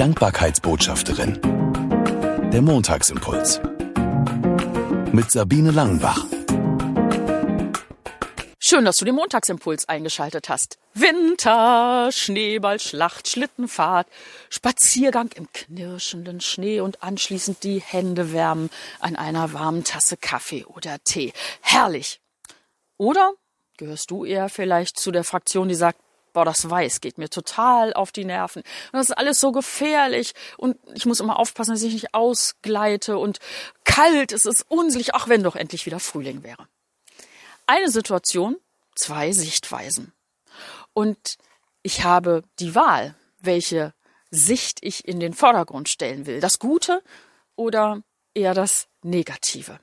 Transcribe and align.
Dankbarkeitsbotschafterin. 0.00 1.38
Der 2.50 2.62
Montagsimpuls. 2.62 3.60
Mit 5.12 5.30
Sabine 5.30 5.72
Langenbach. 5.72 6.24
Schön, 8.58 8.86
dass 8.86 8.96
du 8.96 9.04
den 9.04 9.14
Montagsimpuls 9.14 9.90
eingeschaltet 9.90 10.48
hast. 10.48 10.78
Winter, 10.94 12.08
Schneeballschlacht, 12.12 13.28
Schlittenfahrt, 13.28 14.06
Spaziergang 14.48 15.32
im 15.34 15.52
knirschenden 15.52 16.40
Schnee 16.40 16.80
und 16.80 17.02
anschließend 17.02 17.62
die 17.62 17.82
Hände 17.82 18.32
wärmen 18.32 18.70
an 19.00 19.16
einer 19.16 19.52
warmen 19.52 19.84
Tasse 19.84 20.16
Kaffee 20.16 20.64
oder 20.64 20.96
Tee. 21.04 21.34
Herrlich. 21.60 22.22
Oder 22.96 23.34
gehörst 23.76 24.10
du 24.10 24.24
eher 24.24 24.48
vielleicht 24.48 24.98
zu 24.98 25.10
der 25.10 25.24
Fraktion, 25.24 25.68
die 25.68 25.74
sagt, 25.74 26.00
boah, 26.32 26.44
das 26.44 26.68
Weiß 26.68 27.00
geht 27.00 27.18
mir 27.18 27.28
total 27.28 27.92
auf 27.92 28.12
die 28.12 28.24
Nerven. 28.24 28.62
Und 28.92 28.98
das 28.98 29.10
ist 29.10 29.16
alles 29.16 29.40
so 29.40 29.52
gefährlich 29.52 30.32
und 30.56 30.76
ich 30.94 31.06
muss 31.06 31.20
immer 31.20 31.38
aufpassen, 31.38 31.72
dass 31.72 31.82
ich 31.82 31.92
nicht 31.92 32.14
ausgleite 32.14 33.18
und 33.18 33.38
kalt, 33.84 34.32
es 34.32 34.46
ist 34.46 34.64
unselig, 34.68 35.14
auch 35.14 35.28
wenn 35.28 35.42
doch 35.42 35.56
endlich 35.56 35.86
wieder 35.86 36.00
Frühling 36.00 36.42
wäre. 36.42 36.66
Eine 37.66 37.90
Situation, 37.90 38.56
zwei 38.94 39.32
Sichtweisen. 39.32 40.12
Und 40.92 41.38
ich 41.82 42.04
habe 42.04 42.42
die 42.58 42.74
Wahl, 42.74 43.14
welche 43.40 43.94
Sicht 44.30 44.78
ich 44.82 45.06
in 45.06 45.20
den 45.20 45.34
Vordergrund 45.34 45.88
stellen 45.88 46.26
will. 46.26 46.40
Das 46.40 46.58
Gute 46.58 47.02
oder 47.56 48.02
eher 48.34 48.54
das 48.54 48.88
Negative. 49.02 49.80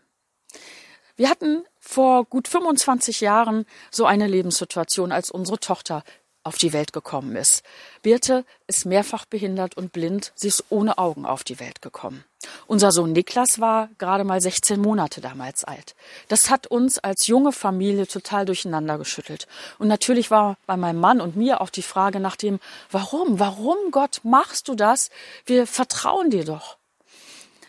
Wir 1.16 1.30
hatten 1.30 1.66
vor 1.80 2.26
gut 2.26 2.48
25 2.48 3.22
Jahren 3.22 3.66
so 3.92 4.06
eine 4.06 4.28
Lebenssituation, 4.28 5.12
als 5.12 5.32
unsere 5.32 5.60
Tochter 5.60 6.04
auf 6.48 6.58
die 6.58 6.74
Welt 6.74 6.94
gekommen 6.94 7.36
ist. 7.36 7.64
Birte 8.02 8.46
ist 8.66 8.86
mehrfach 8.86 9.26
behindert 9.26 9.78
und 9.78 9.92
blind. 9.92 10.32
Sie 10.36 10.48
ist 10.48 10.66
ohne 10.70 10.98
Augen 10.98 11.26
auf 11.26 11.44
die 11.44 11.60
Welt 11.60 11.82
gekommen. 11.82 12.24
Unser 12.68 12.92
Sohn 12.92 13.12
Niklas 13.12 13.60
war 13.60 13.90
gerade 13.98 14.24
mal 14.24 14.40
16 14.40 14.80
Monate 14.80 15.22
damals 15.22 15.64
alt. 15.64 15.96
Das 16.28 16.50
hat 16.50 16.68
uns 16.68 17.00
als 17.00 17.28
junge 17.28 17.52
Familie 17.52 18.08
total 18.08 18.46
durcheinander 18.46 18.98
geschüttelt. 18.98 19.48
Und 19.80 19.88
natürlich 19.88 20.32
war 20.32 20.58
bei 20.66 20.78
meinem 20.78 21.00
Mann 21.00 21.22
und 21.22 21.36
mir 21.36 21.62
auch 21.62 21.70
die 21.70 21.82
Frage 21.82 22.20
nach 22.20 22.36
dem, 22.36 22.60
warum, 22.92 23.40
warum 23.40 23.78
Gott 23.92 24.22
machst 24.24 24.68
du 24.68 24.76
das? 24.76 25.10
Wir 25.46 25.68
vertrauen 25.68 26.30
dir 26.30 26.46
doch. 26.46 26.78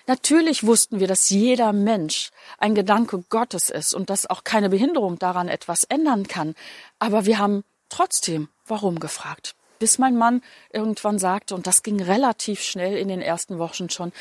Natürlich 0.09 0.65
wussten 0.65 1.01
wir, 1.01 1.07
dass 1.07 1.29
jeder 1.29 1.75
Mensch 1.75 2.31
ein 2.57 2.75
Gedanke 2.75 3.23
Gottes 3.29 3.69
ist 3.69 3.93
und 3.93 4.09
dass 4.09 4.29
auch 4.29 4.43
keine 4.43 4.71
Behinderung 4.71 5.19
daran 5.19 5.49
etwas 5.49 5.85
ändern 5.85 6.27
kann. 6.27 6.55
Aber 6.99 7.27
wir 7.27 7.39
haben 7.39 7.63
trotzdem 7.91 8.49
warum 8.71 9.01
gefragt. 9.01 9.55
Bis 9.79 9.99
mein 9.99 10.17
Mann 10.17 10.43
irgendwann 10.73 11.19
sagte, 11.19 11.55
und 11.55 11.67
das 11.67 11.83
ging 11.83 12.03
relativ 12.03 12.63
schnell 12.63 12.97
in 12.97 13.09
den 13.09 13.23
ersten 13.23 13.59
Wochen 13.59 13.91
schon, 13.91 14.13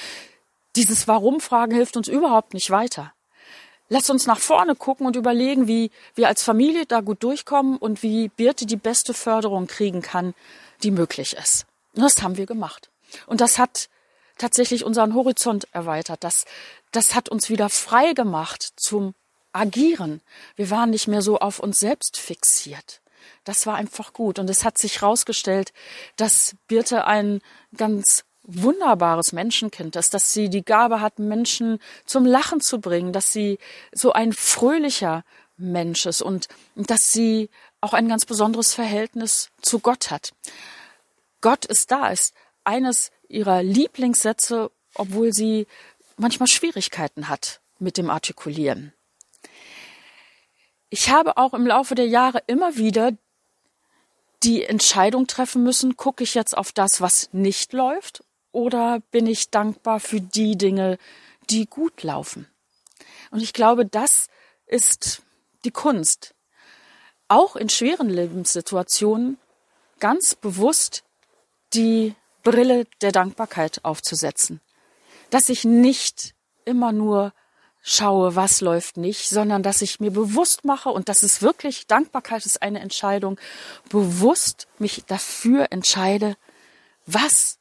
dieses 0.76 1.08
Warum-Fragen 1.08 1.74
hilft 1.74 1.98
uns 1.98 2.08
überhaupt 2.08 2.54
nicht 2.54 2.70
weiter. 2.70 3.14
Lass 3.90 4.10
uns 4.10 4.28
nach 4.28 4.40
vorne 4.40 4.76
gucken 4.76 5.08
und 5.08 5.16
überlegen, 5.16 5.68
wie 5.68 5.92
wir 6.14 6.28
als 6.28 6.44
Familie 6.44 6.86
da 6.86 7.00
gut 7.00 7.24
durchkommen 7.24 7.78
und 7.78 8.04
wie 8.04 8.28
Birte 8.28 8.66
die 8.66 8.76
beste 8.76 9.14
Förderung 9.14 9.66
kriegen 9.66 10.02
kann, 10.02 10.34
die 10.84 10.92
möglich 10.92 11.34
ist. 11.34 11.66
Und 11.96 12.04
das 12.04 12.22
haben 12.22 12.38
wir 12.38 12.46
gemacht. 12.46 12.90
Und 13.26 13.42
das 13.42 13.58
hat 13.58 13.90
tatsächlich 14.38 14.84
unseren 14.84 15.16
Horizont 15.16 15.68
erweitert. 15.72 16.24
Das, 16.24 16.46
das 16.92 17.16
hat 17.16 17.30
uns 17.30 17.50
wieder 17.50 17.70
frei 17.70 18.14
gemacht 18.14 18.74
zum 18.76 19.16
Agieren. 19.54 20.22
Wir 20.56 20.70
waren 20.70 20.92
nicht 20.92 21.08
mehr 21.08 21.22
so 21.22 21.40
auf 21.40 21.60
uns 21.60 21.80
selbst 21.80 22.18
fixiert 22.18 23.02
das 23.44 23.66
war 23.66 23.76
einfach 23.76 24.14
gut. 24.14 24.40
Und 24.40 24.50
es 24.50 24.64
hat 24.64 24.78
sich 24.78 25.02
herausgestellt, 25.02 25.74
dass 26.16 26.56
Birte 26.68 27.06
ein 27.06 27.42
ganz 27.76 28.24
wunderbares 28.44 29.34
Menschenkind 29.34 29.96
ist, 29.96 30.14
dass 30.14 30.32
sie 30.34 30.50
die 30.50 30.64
Gabe 30.64 31.02
hat, 31.02 31.20
Menschen 31.20 31.80
zum 32.06 32.26
Lachen 32.26 32.62
zu 32.62 32.80
bringen, 32.80 33.12
dass 33.12 33.34
sie 33.34 33.60
so 33.92 34.14
ein 34.14 34.32
fröhlicher 34.32 35.24
Mensch 35.58 36.06
ist 36.06 36.22
und 36.22 36.48
dass 36.76 37.12
sie 37.12 37.50
auch 37.82 37.94
ein 37.94 38.08
ganz 38.08 38.26
besonderes 38.26 38.74
Verhältnis 38.74 39.50
zu 39.62 39.80
Gott 39.80 40.12
hat. 40.12 40.32
Gott 41.42 41.66
ist 41.66 41.92
da, 41.92 42.10
ist 42.10 42.34
eines 42.64 43.12
ihrer 43.28 43.64
Lieblingssätze, 43.64 44.72
obwohl 44.96 45.34
sie 45.34 45.68
manchmal 46.16 46.48
Schwierigkeiten 46.48 47.28
hat 47.28 47.62
mit 47.80 47.98
dem 47.98 48.10
Artikulieren. 48.10 48.94
Ich 50.90 51.10
habe 51.10 51.38
auch 51.38 51.54
im 51.54 51.68
Laufe 51.68 51.96
der 51.96 52.08
Jahre 52.08 52.42
immer 52.48 52.78
wieder 52.78 53.12
die 54.44 54.64
Entscheidung 54.64 55.28
treffen 55.28 55.64
müssen, 55.64 55.98
gucke 55.98 56.24
ich 56.24 56.34
jetzt 56.34 56.58
auf 56.58 56.72
das, 56.72 57.02
was 57.02 57.30
nicht 57.32 57.74
läuft, 57.74 58.24
oder 58.52 59.02
bin 59.12 59.28
ich 59.28 59.50
dankbar 59.50 60.00
für 60.00 60.22
die 60.22 60.58
Dinge, 60.58 60.98
die 61.50 61.68
gut 61.68 62.04
laufen? 62.04 62.48
Und 63.30 63.42
ich 63.42 63.54
glaube, 63.54 63.86
das 63.86 64.28
ist 64.66 65.22
die 65.64 65.72
Kunst. 65.72 66.34
Auch 67.28 67.56
in 67.56 67.70
schweren 67.70 68.10
Lebenssituationen 68.10 69.38
ganz 70.00 70.36
bewusst 70.36 71.04
die 71.74 72.16
Brille 72.44 72.86
der 73.02 73.12
Dankbarkeit 73.12 73.84
aufzusetzen. 73.84 74.62
Dass 75.30 75.50
ich 75.50 75.66
nicht 75.66 76.34
immer 76.64 76.92
nur 76.92 77.34
schaue, 77.88 78.36
was 78.36 78.60
läuft 78.60 78.98
nicht, 78.98 79.30
sondern 79.30 79.64
dass 79.64 79.82
ich 79.82 80.02
mir 80.02 80.12
bewusst 80.12 80.66
mache 80.66 80.90
und 80.90 81.08
das 81.08 81.24
ist 81.24 81.42
wirklich, 81.42 81.88
Dankbarkeit 81.88 82.46
ist 82.46 82.62
eine 82.62 82.82
Entscheidung, 82.82 83.40
bewusst 83.90 84.68
mich 84.78 85.06
dafür 85.08 85.68
entscheide, 85.72 86.36
was 87.06 87.60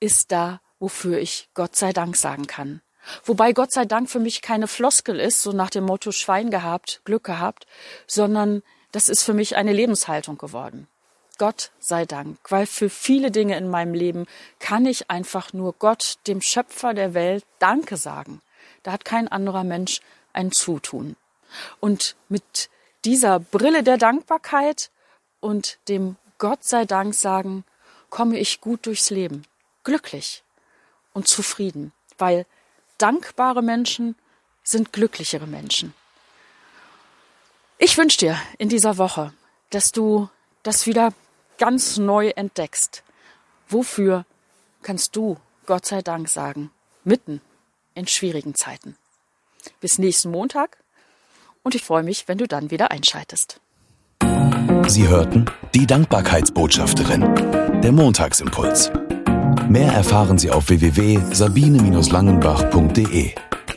ist 0.00 0.32
da, 0.32 0.60
wofür 0.78 1.18
ich 1.18 1.50
Gott 1.52 1.76
sei 1.76 1.92
Dank 1.92 2.16
sagen 2.16 2.46
kann. 2.46 2.80
Wobei 3.24 3.52
Gott 3.52 3.70
sei 3.70 3.84
Dank 3.84 4.08
für 4.08 4.18
mich 4.18 4.40
keine 4.40 4.66
Floskel 4.66 5.20
ist, 5.20 5.42
so 5.42 5.52
nach 5.52 5.70
dem 5.70 5.84
Motto 5.84 6.10
Schwein 6.10 6.50
gehabt, 6.50 7.02
Glück 7.04 7.24
gehabt, 7.24 7.66
sondern 8.06 8.62
das 8.92 9.10
ist 9.10 9.24
für 9.24 9.34
mich 9.34 9.56
eine 9.56 9.74
Lebenshaltung 9.74 10.38
geworden. 10.38 10.88
Gott 11.36 11.70
sei 11.78 12.06
Dank, 12.06 12.38
weil 12.48 12.64
für 12.64 12.88
viele 12.88 13.30
Dinge 13.30 13.58
in 13.58 13.68
meinem 13.68 13.92
Leben 13.92 14.24
kann 14.58 14.86
ich 14.86 15.10
einfach 15.10 15.52
nur 15.52 15.74
Gott, 15.74 16.16
dem 16.26 16.40
Schöpfer 16.40 16.94
der 16.94 17.12
Welt, 17.12 17.44
Danke 17.58 17.98
sagen. 17.98 18.40
Da 18.82 18.92
hat 18.92 19.04
kein 19.04 19.28
anderer 19.28 19.64
Mensch 19.64 20.00
ein 20.32 20.52
Zutun. 20.52 21.16
Und 21.80 22.16
mit 22.28 22.68
dieser 23.04 23.40
Brille 23.40 23.82
der 23.82 23.98
Dankbarkeit 23.98 24.90
und 25.40 25.78
dem 25.88 26.16
Gott 26.38 26.64
sei 26.64 26.84
Dank 26.84 27.14
sagen, 27.14 27.64
komme 28.10 28.38
ich 28.38 28.60
gut 28.60 28.86
durchs 28.86 29.10
Leben, 29.10 29.44
glücklich 29.84 30.42
und 31.12 31.28
zufrieden, 31.28 31.92
weil 32.18 32.46
dankbare 32.98 33.62
Menschen 33.62 34.16
sind 34.62 34.92
glücklichere 34.92 35.46
Menschen. 35.46 35.94
Ich 37.78 37.96
wünsche 37.96 38.18
dir 38.18 38.40
in 38.58 38.68
dieser 38.68 38.98
Woche, 38.98 39.32
dass 39.70 39.92
du 39.92 40.28
das 40.62 40.86
wieder 40.86 41.12
ganz 41.58 41.96
neu 41.98 42.28
entdeckst. 42.30 43.02
Wofür 43.68 44.24
kannst 44.82 45.14
du 45.16 45.36
Gott 45.66 45.86
sei 45.86 46.02
Dank 46.02 46.28
sagen, 46.28 46.70
mitten 47.04 47.40
in 47.96 48.06
schwierigen 48.06 48.54
Zeiten. 48.54 48.94
Bis 49.80 49.98
nächsten 49.98 50.30
Montag 50.30 50.76
und 51.62 51.74
ich 51.74 51.82
freue 51.82 52.04
mich, 52.04 52.28
wenn 52.28 52.38
du 52.38 52.46
dann 52.46 52.70
wieder 52.70 52.92
einschaltest. 52.92 53.60
Sie 54.86 55.08
hörten 55.08 55.46
die 55.74 55.86
Dankbarkeitsbotschafterin, 55.86 57.80
der 57.82 57.90
Montagsimpuls. 57.90 58.92
Mehr 59.68 59.90
erfahren 59.92 60.38
Sie 60.38 60.52
auf 60.52 60.68
www.sabine-langenbach.de. 60.68 63.34